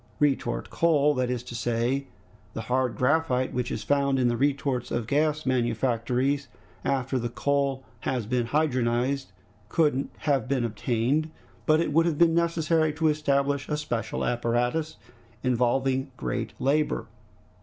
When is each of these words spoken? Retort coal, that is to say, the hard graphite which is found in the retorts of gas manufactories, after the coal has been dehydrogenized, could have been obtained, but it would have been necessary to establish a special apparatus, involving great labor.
Retort 0.17 0.71
coal, 0.71 1.13
that 1.13 1.29
is 1.29 1.43
to 1.43 1.53
say, 1.53 2.07
the 2.55 2.61
hard 2.61 2.95
graphite 2.95 3.53
which 3.53 3.69
is 3.69 3.83
found 3.83 4.17
in 4.17 4.29
the 4.29 4.35
retorts 4.35 4.89
of 4.89 5.05
gas 5.05 5.45
manufactories, 5.45 6.47
after 6.83 7.19
the 7.19 7.29
coal 7.29 7.83
has 7.99 8.25
been 8.25 8.47
dehydrogenized, 8.47 9.27
could 9.69 10.07
have 10.17 10.47
been 10.47 10.65
obtained, 10.65 11.29
but 11.67 11.79
it 11.79 11.93
would 11.93 12.07
have 12.07 12.17
been 12.17 12.33
necessary 12.33 12.91
to 12.93 13.09
establish 13.09 13.69
a 13.69 13.77
special 13.77 14.25
apparatus, 14.25 14.97
involving 15.43 16.09
great 16.17 16.53
labor. 16.59 17.05